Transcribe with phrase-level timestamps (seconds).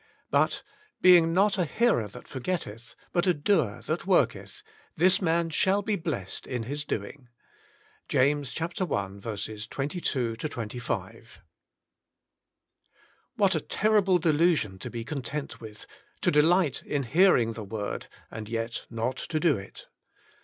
[0.31, 0.63] But...
[0.99, 4.63] being not a hearer that forgetteth, but a doer that worketh,
[4.97, 7.29] this man shall be blessed in his doing."—
[8.09, 8.65] James i.
[8.67, 11.41] 22 25.
[13.35, 15.85] What a terrible delusion to be content with,
[16.21, 19.85] to delight in hearing the word, and yet not to do it.